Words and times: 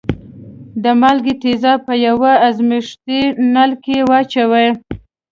د 0.83 0.85
مالګې 1.01 1.33
تیزاب 1.41 1.79
په 1.87 1.93
یوه 2.07 2.31
ازمیښتي 2.47 3.21
نل 3.53 3.71
کې 3.83 3.97
واچوئ. 4.09 4.69